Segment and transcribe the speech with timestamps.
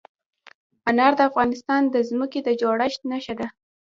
[0.89, 3.47] انار د افغانستان د ځمکې د جوړښت نښه ده.